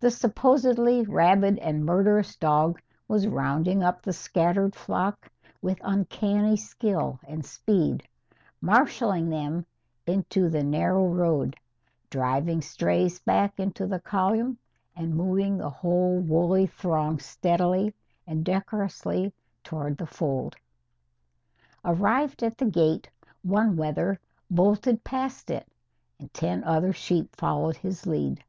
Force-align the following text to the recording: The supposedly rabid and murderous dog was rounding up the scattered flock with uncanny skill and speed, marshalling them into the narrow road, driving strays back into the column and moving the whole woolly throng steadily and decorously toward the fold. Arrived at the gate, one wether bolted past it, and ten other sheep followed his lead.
The 0.00 0.10
supposedly 0.10 1.02
rabid 1.02 1.58
and 1.58 1.84
murderous 1.84 2.36
dog 2.36 2.80
was 3.06 3.26
rounding 3.28 3.82
up 3.82 4.00
the 4.00 4.14
scattered 4.14 4.74
flock 4.74 5.30
with 5.60 5.78
uncanny 5.84 6.56
skill 6.56 7.20
and 7.28 7.44
speed, 7.44 8.08
marshalling 8.62 9.28
them 9.28 9.66
into 10.06 10.48
the 10.48 10.62
narrow 10.64 11.06
road, 11.06 11.54
driving 12.08 12.62
strays 12.62 13.18
back 13.20 13.60
into 13.60 13.86
the 13.86 14.00
column 14.00 14.56
and 14.96 15.14
moving 15.14 15.58
the 15.58 15.68
whole 15.68 16.18
woolly 16.18 16.66
throng 16.66 17.18
steadily 17.18 17.92
and 18.26 18.46
decorously 18.46 19.34
toward 19.64 19.98
the 19.98 20.06
fold. 20.06 20.56
Arrived 21.84 22.42
at 22.42 22.56
the 22.56 22.64
gate, 22.70 23.10
one 23.42 23.76
wether 23.76 24.18
bolted 24.50 25.04
past 25.04 25.50
it, 25.50 25.68
and 26.18 26.32
ten 26.32 26.64
other 26.64 26.94
sheep 26.94 27.36
followed 27.36 27.76
his 27.76 28.06
lead. 28.06 28.42